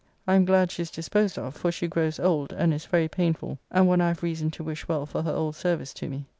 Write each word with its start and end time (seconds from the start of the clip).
I 0.25 0.33
am 0.33 0.45
glad 0.45 0.71
she 0.71 0.81
is 0.81 0.89
disposed 0.89 1.37
of, 1.37 1.53
for 1.55 1.71
she 1.71 1.87
grows 1.87 2.19
old, 2.19 2.51
and 2.51 2.73
is 2.73 2.87
very 2.87 3.07
painfull, 3.07 3.59
[painstaking] 3.59 3.59
and 3.69 3.87
one 3.87 4.01
I 4.01 4.07
have 4.07 4.23
reason 4.23 4.49
to 4.49 4.63
wish 4.63 4.87
well 4.87 5.05
for 5.05 5.21
her 5.21 5.31
old 5.31 5.55
service 5.55 5.93
to 5.93 6.09
me. 6.09 6.25